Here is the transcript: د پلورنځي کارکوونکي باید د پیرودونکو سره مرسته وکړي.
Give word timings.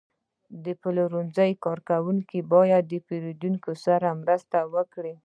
د 0.65 0.67
پلورنځي 0.81 1.51
کارکوونکي 1.65 2.39
باید 2.53 2.83
د 2.87 2.93
پیرودونکو 3.07 3.71
سره 3.85 4.07
مرسته 4.21 4.57
وکړي. 4.73 5.13